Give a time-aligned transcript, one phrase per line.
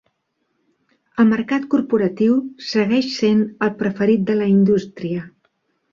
[1.23, 2.39] El mercat corporatiu
[2.71, 5.29] segueix sent el preferit de la indústria.